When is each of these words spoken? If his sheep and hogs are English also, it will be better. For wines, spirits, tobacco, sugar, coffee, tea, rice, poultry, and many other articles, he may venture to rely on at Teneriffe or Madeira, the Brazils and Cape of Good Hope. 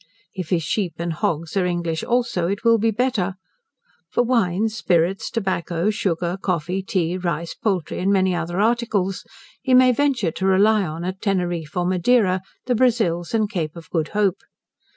If 0.33 0.49
his 0.49 0.63
sheep 0.63 0.93
and 0.97 1.13
hogs 1.13 1.55
are 1.55 1.63
English 1.67 2.03
also, 2.03 2.47
it 2.47 2.63
will 2.63 2.79
be 2.79 2.89
better. 2.89 3.35
For 4.09 4.23
wines, 4.23 4.75
spirits, 4.75 5.29
tobacco, 5.29 5.91
sugar, 5.91 6.39
coffee, 6.41 6.81
tea, 6.81 7.19
rice, 7.19 7.53
poultry, 7.53 7.99
and 7.99 8.11
many 8.11 8.33
other 8.33 8.59
articles, 8.59 9.23
he 9.61 9.75
may 9.75 9.91
venture 9.91 10.31
to 10.31 10.45
rely 10.47 10.81
on 10.85 11.03
at 11.05 11.21
Teneriffe 11.21 11.77
or 11.77 11.85
Madeira, 11.85 12.41
the 12.65 12.73
Brazils 12.73 13.35
and 13.35 13.47
Cape 13.47 13.75
of 13.75 13.91
Good 13.91 14.07
Hope. 14.07 14.39